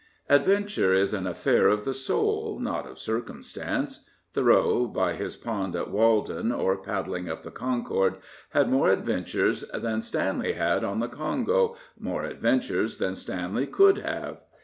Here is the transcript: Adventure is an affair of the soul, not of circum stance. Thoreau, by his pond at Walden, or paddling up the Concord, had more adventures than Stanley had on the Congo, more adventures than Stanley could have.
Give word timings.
Adventure 0.31 0.95
is 0.95 1.13
an 1.13 1.27
affair 1.27 1.67
of 1.67 1.85
the 1.85 1.93
soul, 1.93 2.57
not 2.59 2.87
of 2.87 2.97
circum 2.97 3.43
stance. 3.43 4.03
Thoreau, 4.33 4.87
by 4.87 5.13
his 5.13 5.35
pond 5.35 5.75
at 5.75 5.91
Walden, 5.91 6.51
or 6.51 6.75
paddling 6.81 7.29
up 7.29 7.43
the 7.43 7.51
Concord, 7.51 8.15
had 8.49 8.67
more 8.67 8.89
adventures 8.89 9.61
than 9.75 10.01
Stanley 10.01 10.53
had 10.53 10.83
on 10.83 11.01
the 11.01 11.07
Congo, 11.07 11.75
more 11.99 12.23
adventures 12.23 12.97
than 12.97 13.13
Stanley 13.13 13.67
could 13.67 13.99
have. 13.99 14.39